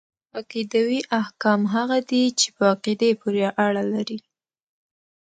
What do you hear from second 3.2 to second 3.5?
پوري